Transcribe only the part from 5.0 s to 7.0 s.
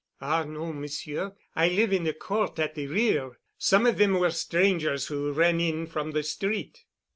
who ran in from the street."